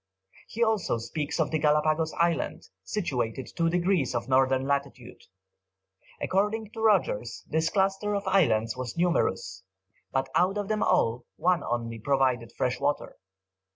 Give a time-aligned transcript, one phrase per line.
[0.47, 5.21] He also speaks of the Galapagos Island, situated two degrees of northern latitude.
[6.19, 9.61] According to Rogers, this cluster of islands was numerous,
[10.11, 13.19] but out of them all one only provided fresh water.